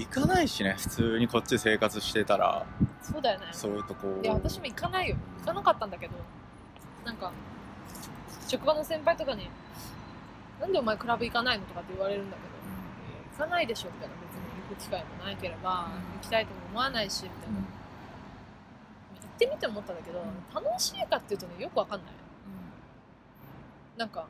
[0.00, 2.66] 行かないしね普通にこっちで生活してたら。
[3.02, 3.46] そうだよね。
[3.52, 4.20] そういうとこ。
[4.22, 5.16] いや私も行かないよ。
[5.40, 6.14] 行かなかったんだけど。
[7.04, 7.32] なんか
[8.48, 9.48] 職場の先輩とかに
[10.60, 12.48] 「なんでお前クラブ行かないの?」とかって言われるんだけど
[13.44, 14.14] 「行かないでしょ」みたいな。
[14.16, 16.18] 別に行く機会もないければ、うん。
[16.18, 20.22] 行きたいとも思わないしみたいな、行ってみて思ったんだけど、
[20.52, 22.10] 楽しいかっていうとねよくわかんない。
[23.96, 24.26] なんか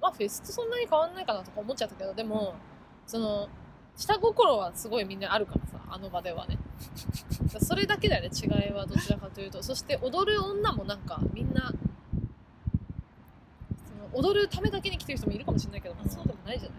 [0.00, 2.54] まあフェスとそんなに変わんないかなとか思っちゃったけどでも
[3.06, 3.48] その
[4.00, 6.58] 下心はすごいみんなあるからさあの場ではね。
[7.60, 9.62] それだけだよね違いはどちらかというと。
[9.62, 11.70] そして踊る女もなんかみんな
[13.84, 16.78] その踊るためだけに来てる人もいるかもしれないけど、まあ、そうでもないじゃない。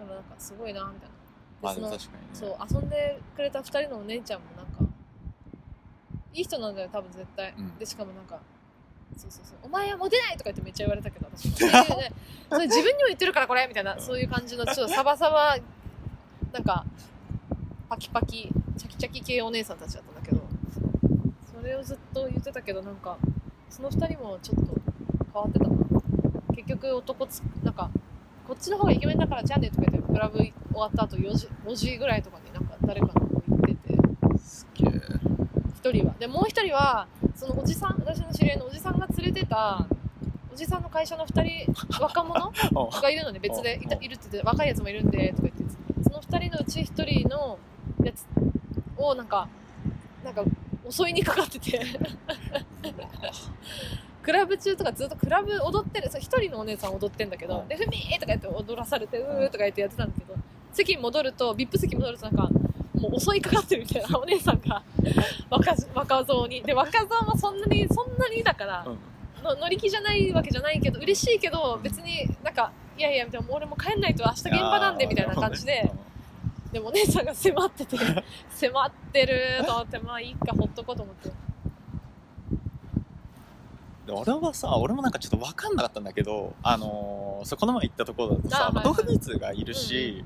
[0.00, 1.14] だからなんかすごいなみたいな。
[1.62, 2.08] まあ確かにね。
[2.32, 4.92] そう遊んでくれた2人のお姉ちゃんもなんか
[6.32, 7.78] いい人なんだよ多分絶対、うん。
[7.78, 8.40] でしかもなんか
[9.16, 12.12] そうそうそうお前はモテないとか言ってめっちゃ言われたけど私も、ね
[12.50, 15.56] それ自分にも言ってるからこれみたいなそういう感じのちょっとサバサバ
[16.54, 16.84] なんか
[17.88, 18.48] パキパキ
[18.78, 20.40] チャキチャキ系お姉さんたちだったんだけど
[21.52, 23.18] それをずっと言ってたけどなんか
[23.68, 24.74] その2人もちょっと
[25.32, 25.74] 変わってたな。
[26.54, 27.90] 結局男つなんか
[28.46, 34.38] こっちの方がイケメンだからじゃあねとか言ってクラブ終わった後4時 ,5 時ぐらいとかになんか誰かの方行ってて。
[34.38, 34.90] すげえ。
[35.82, 36.14] 1人は。
[36.20, 39.84] でもう1人はそのおじさん私の知り合いのおじさんが連れてた
[40.52, 42.46] おじさんの会社の2人若者
[42.92, 43.00] あ。
[43.02, 43.40] がいるのね。
[43.40, 45.53] 別でいたうんいるって言って若いやつもいるんでとか言っ
[46.34, 47.58] 2人のうち1人の
[48.02, 48.26] やつ
[48.96, 49.48] をなんか
[50.24, 50.44] なんか
[50.88, 51.80] 襲いにかかってて。
[54.22, 56.10] クラブ中とかずっとクラブ踊ってる。
[56.10, 57.68] そう一人のお姉さん踊ってんだけど、うん。
[57.68, 60.34] で「ふみー!」とか言って踊らされて「うー」とか言ってやってたんだけど
[60.72, 62.48] 席に戻ると VIP 席に戻るとなんか
[62.94, 64.82] もう襲いかかってるみたいな お姉さんが
[65.50, 66.62] 若若造に。
[66.62, 68.98] で若造もそんなにそんなにだから、うん。
[69.44, 75.90] の乗り気じゃないわけじゃないけど嬉しいけど別になんかいやいやみたいな俺も帰んないと明日現場なんでみたいな感じで
[76.74, 77.96] でもお姉さんが迫ってて
[78.50, 81.30] 迫ってると思ってまあいいかほっとこうと思って。
[84.06, 88.74] で俺はさ俺もなんかちょっと分かんなかったんだけどあのーそうこの前行ったところだとさあはいはい。
[88.74, 90.24] まあドフビーツがいるし、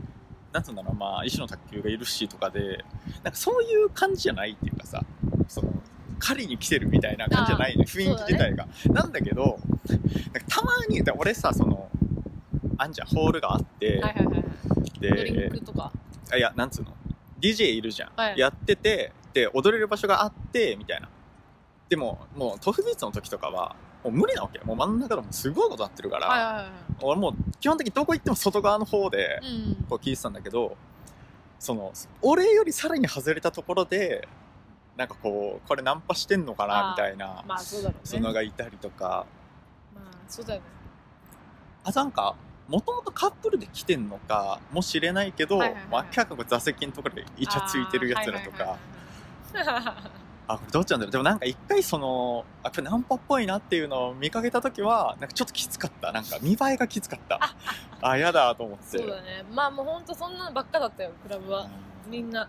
[0.52, 2.84] なんつうんだろうまあ石の卓球がいるしとかで
[3.22, 5.04] なんかそういう感じじゃないっていうかさ
[5.48, 5.70] その
[6.18, 7.84] 狩りに来てるみたいな感じじゃないね。
[7.84, 11.88] 雰囲気自体が、なんだけどなんかたまにで俺さその
[12.78, 14.44] あんじゃんホールがあって、はいはいはいはい。
[15.00, 15.92] ドリンでクとか
[16.30, 16.92] あいやなんつうの
[17.40, 18.38] ？DJ いるじゃん、はい。
[18.38, 21.08] やっててで踊れる場所があってみたいな。
[21.88, 23.74] でももうトフビーツの時とかは
[24.04, 24.64] もう無理なわけよ。
[24.64, 26.66] もう真ん中でもすごいことなってるから、はいはいはい
[27.00, 30.76] 俺もう基本的にどこ行っても外側の方でうんこう聞いてたんだけど
[31.60, 34.26] その俺よりさらに外れたところで
[34.96, 38.00] なんかこうこれナンパしてんのかなみたいなまあそうだろうね。
[38.04, 39.26] そのがいたりとか。
[39.94, 40.66] まあそうだよね。
[41.84, 42.34] あなんか
[42.68, 48.76] もともとカップルで来てんのかもしれないけど、はいはいはいまあ明らかに座席のところでイチャついてるやつらとか。
[50.50, 51.12] あこれどっちなんだろう？
[51.12, 56.10] でもなんか一回そのあこれナンパっぽいなっていうのを見かけた時はなんかちょっときつかった。
[56.10, 57.54] なんか見栄えがきつかった。
[58.00, 58.98] あやだと思って。
[58.98, 59.44] そうだね。
[59.52, 61.68] まあもうほんとそんなのばっかだったよクラブは。
[62.06, 62.48] みんな。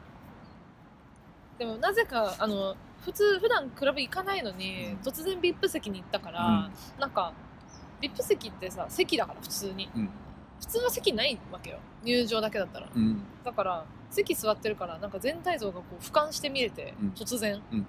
[1.58, 4.98] でもなぜかあの普通普段クラブ行かないのに、うん。
[5.00, 7.34] 突然 VIP 席に行ったから、なんか
[8.02, 9.90] VIP 席ってさ席だから普通に。
[9.96, 10.10] うん。
[10.60, 11.80] 普通は席ないわけよ。
[12.04, 12.90] 入場だけだったら。
[12.94, 13.22] うん。
[13.44, 17.10] だから席座ってるからなんか全体像がこう俯瞰して見れて、うん。
[17.10, 17.86] 突然、うん。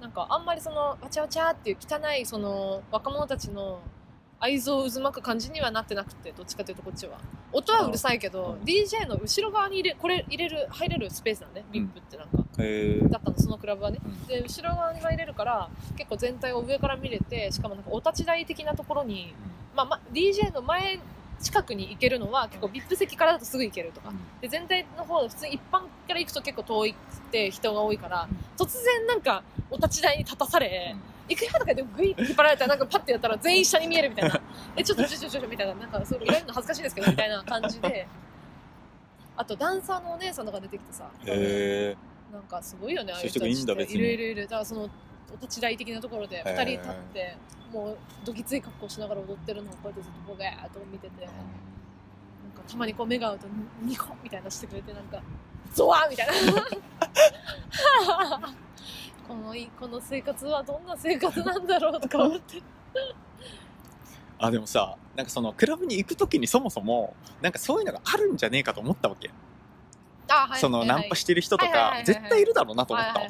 [0.00, 3.80] なんかあんまりそのわちゃわちゃっていう汚いその若者たちの
[4.38, 7.18] 愛憎を渦巻く感じにはなってなくてどっちかというとこっちは。
[7.52, 8.64] 音はうるさいけど、うん。
[8.64, 11.80] DJ の後ろ側に入れこれ入れる入れるスペースなんねうん。
[11.80, 12.43] VIP ってなんか、
[13.10, 13.98] だったのそのクラブはね。
[14.04, 14.26] うん。
[14.26, 19.34] で後ろ側に入れるから結構全体を上から見れてしかもなんかお立ち台的なところに、
[19.74, 21.00] まあま、DJ の前
[21.40, 24.12] 近くに行けるのは結構 VIP 席からだとすぐ行けるとか。
[24.40, 26.94] で全体の方普通に一般から行くと結構遠いっ
[27.30, 30.94] て人が多いから突然なんかお立ち台に立たされ、
[31.28, 34.40] 行くよとかでグイッて引っ張られたらなんかパッてやったら全員下に見えるみたいな。
[34.76, 38.06] えちょっとちょちょちょちょみたいななんかそう言われるの恥ずかしいですけどみたいな感じで。
[39.36, 41.10] あとダンサーのお姉さんとか出てきてさ
[42.34, 44.24] なんかすごいよねああいう人がいいんだ別にいるいる。
[44.24, 44.88] いるだからそのお
[45.40, 46.56] 立ち台的なところでへー。
[46.56, 47.36] 2人立って
[47.72, 53.46] もうどぎつい格好しながら踊ってるのをこうやってずっとボゲーっと見ててなんかたまにこう目が合うと
[53.82, 55.22] ニコみたいなしてくれてなんか
[55.72, 56.34] ゾワーみたいな。
[59.26, 62.60] このいこの生活はどんな生活なんだろうとか思って。
[64.38, 69.30] あでもさなんかそのクラブに行く時にそもそもなんかそういうのがあるんじゃねえかと思ったわけ、
[70.56, 73.22] そのナンパしてる人とか絶対いるだろうなと思った。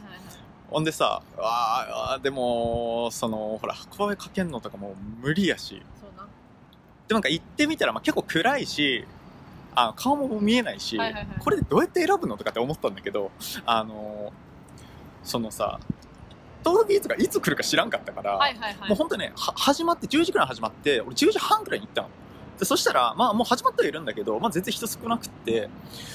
[0.71, 5.83] ほんでさあでもそのほら声かけんのとかもう無理やし。
[7.07, 9.05] でもなんか行ってみたら、まあ、結構暗いし
[9.75, 11.39] あ顔も見えないし、はいはいはい。
[11.39, 13.31] これでどうやって選ぶのとかって思ったんだけど
[13.67, 14.33] あの
[15.23, 15.79] そのさ
[16.65, 18.89] 豆腐ビーツがいつ来るか知らんかったから、はいはいはい。
[18.89, 22.09] もう本当ねは始まって10時くらい始まって俺10時半くらいに行ったの
[22.59, 25.69] でそしたらまあもう始まってはいるんだけど、まあ、全然人少なくって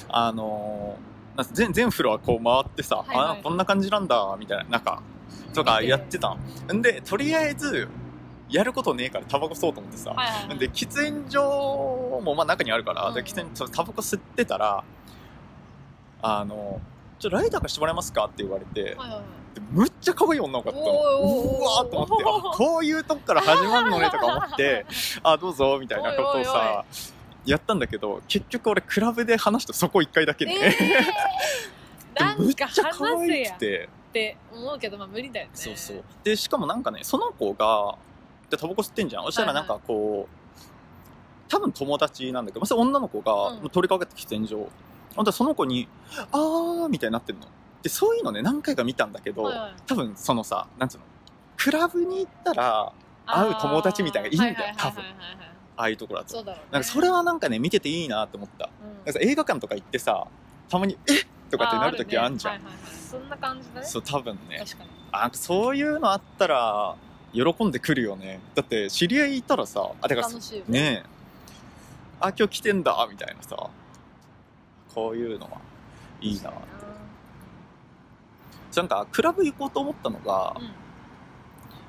[0.07, 0.97] あの
[1.35, 3.39] なんか全全フロアこう回ってさ、はいはい。
[3.39, 5.01] あこんな感じなんだみたいな中
[5.53, 6.35] とかやってた
[6.73, 7.87] んんでとりあえず
[8.49, 10.57] やることねえからタバコ吸おうと思ってさ、はいはいはい。
[10.57, 14.83] で喫煙所もまあ中にあるから、うんで喫煙所タバコ吸ってたら
[16.21, 16.81] あの
[17.19, 18.25] ちょライター貸してもらえますか？
[18.25, 19.55] って言われて、はいはいはい。
[19.55, 20.93] でむっちゃ可愛い女の子だったの。
[20.93, 24.85] うわーと思ってあこういうとこから 始まるのねとか思って。
[25.23, 26.85] あどうぞみたいなことをさ
[27.45, 33.89] やったんだけど結局俺クラブで話したそこ1回だけで、えー、 むっちゃ可愛くて。
[34.11, 35.51] て思うけどまあ無理だよね。
[35.53, 36.03] そうそう。
[36.23, 37.95] でしかもなんかねその子が
[38.49, 39.25] でタバコ吸ってんじゃん。
[39.25, 40.39] そしたらなんかこう、
[41.47, 43.69] 多分友達なんだけど、まあ、それ女の子がうん。
[43.69, 44.67] 通りかかって喫煙所
[45.15, 45.87] ほんとその子に
[46.31, 47.47] 「あー」みたいになってんの。
[47.81, 49.73] でそういうのね何回か見たんだけど、はいはい。
[49.87, 51.03] 多分そのさなんつうの
[51.57, 52.91] クラブに行ったら
[53.25, 55.37] 会う友達みたいなのがいいんだよあーはいはいはいはい。
[55.37, 56.33] はいああいうところだと。
[56.33, 56.67] そうだろうね。
[56.71, 58.69] なんかそれはなんかね見てていいなって思った。
[59.05, 59.21] うん。
[59.21, 60.27] 映画館とか行ってさ
[60.67, 61.25] たまに「え？
[61.49, 62.95] とかってなる時あんじゃん、あるねはいはいはい。
[62.99, 63.85] そんな感じだね。
[63.87, 64.57] そう多分ね。
[64.59, 64.89] 確かに。
[65.13, 66.95] あそういうのあったら
[67.33, 68.41] 喜んでくるよね。
[68.55, 70.81] だって知り合いいたらさあてか楽しいよね。
[70.81, 71.09] ねえ。
[72.19, 73.55] あ今日来てんだみたいなさ
[74.93, 75.59] こういうのは
[76.21, 76.51] いいな
[78.75, 80.69] なんかクラブ行こうと思ったのが、うん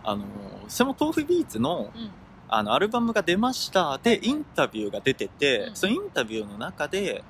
[0.02, 0.24] あの
[0.66, 2.10] それも豆腐ビーツのうん
[2.48, 3.98] あのアルバムが出ました。
[4.02, 5.76] でインタビューが出てて、うん。
[5.76, 7.22] そのインタビューの中で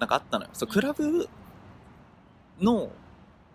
[0.00, 0.50] なんかあったのよ。
[0.52, 1.28] そううんクラブ
[2.60, 2.88] の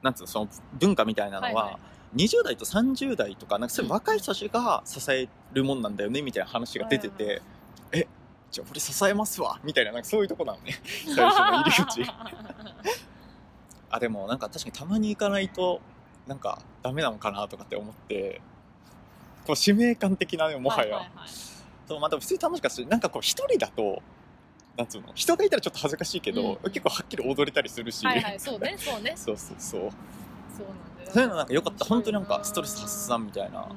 [0.01, 0.47] なんつうのその
[0.79, 1.79] 文化みたいなのは、はいは
[2.15, 2.23] い。
[2.23, 7.33] 20代と30代とかなんかそういう若い人たちが支えるもんなんだよねみたいな話が出てて、はい
[7.94, 8.07] はい
[8.51, 10.74] じゃあ俺支えますわみたいななんかそういうとこなのね。
[11.15, 12.01] 最初の入り口。
[13.89, 15.81] あでもなんか確かにたまに行かないと
[16.27, 18.42] なんかダメなのかなとかって思って
[19.45, 21.07] こう使命感的なねもはや、いいい。
[21.88, 24.01] そうまあでも普通に楽しかったしなんかこう一人だと
[24.77, 26.71] なんつうの人がいたらちょっと恥ずかしいけど、うん。
[26.71, 29.13] 結構はっきり踊れたりするし、はいはいそうねそうね。
[29.18, 29.81] そうそうそう。
[29.81, 31.86] そうなんだよそういうのなんか良かった。
[31.86, 33.68] 本当になんかストレス発散みたいな、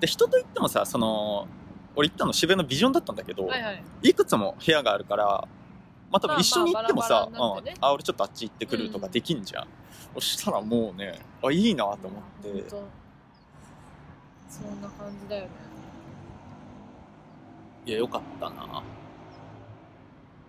[0.00, 1.46] で人といってもさその
[1.94, 3.82] 俺行ったの渋谷のビジョンだったんだけど、うんはいはい。
[4.02, 5.24] いくつも部屋があるから
[6.10, 7.74] まあ多分一緒に行ってもさ、まあまあね。
[7.76, 9.66] うんあ俺ちょっとあっち行ってくるとかできんじゃん、
[10.14, 12.76] そしたらもうねあいいなと思って、そ
[14.66, 15.48] んな感じだよね。
[17.86, 18.82] いやよかったな。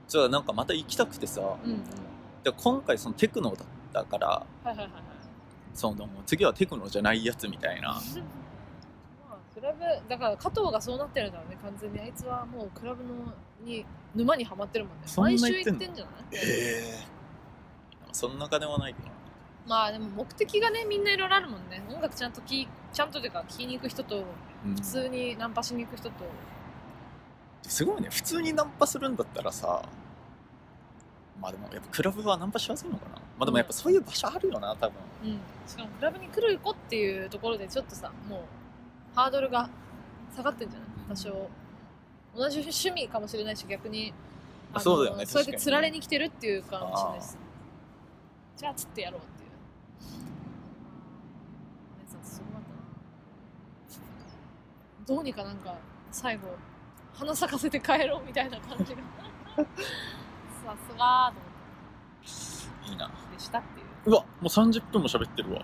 [0.07, 1.41] じゃあなんかまた行きたくてさ。
[1.41, 1.79] うんうん。
[2.43, 4.91] で今回そのテクノだったからはいはいはいはい。
[5.73, 7.99] その次はテクノじゃないやつみたいな
[9.63, 9.79] ラブ
[10.09, 11.99] だから加藤がそうなってるんだろうね完全に。
[11.99, 13.09] あいつはもうクラブの
[13.63, 15.03] に沼にはまってるもんね。
[15.05, 16.35] そんな毎週行ってんじゃない？
[16.35, 17.07] へえ
[18.11, 19.07] そんな金はないけど。
[19.07, 19.13] な
[19.65, 21.81] まあでも目的がねみんないろいろあるもんね。
[21.89, 24.23] 音楽ちゃんと聴いちゃんとていうか聴きに行く人と
[24.65, 24.75] うん。
[24.75, 26.15] 普通にナンパしに行く人と。
[27.63, 28.09] すごいね。
[28.11, 29.81] 普通にナンパするんだったらさ
[31.39, 33.15] まあでもやっぱクラブはナンパしやすいのかな？
[33.15, 34.97] まあでもやっぱそういう場所あるよな多分。
[35.23, 35.39] うん。
[35.65, 38.39] しかもクラブに来る子っていうところでちょっとさもう
[39.15, 39.69] ハードルが
[40.35, 40.89] 下がってんじゃない？
[41.09, 41.49] 多少。
[42.35, 44.13] 同じ趣味かもしれないし逆に。
[44.79, 47.37] そうだよねそうやって確かにね釣られに来てるっていうかもしれないです
[48.57, 49.49] じゃあ釣ってやろうっていう。
[52.23, 52.69] すごかった
[55.11, 55.15] な。
[55.15, 55.75] どうにかなんか
[56.11, 56.47] 最後
[57.13, 59.01] 花咲かせて帰ろうみたいな感じが。
[59.55, 59.63] さ
[60.89, 61.39] すがーと
[62.85, 63.05] 思いいな。
[63.07, 63.85] ってでしたっていう。
[64.05, 65.61] うわもう30分も喋ってるわ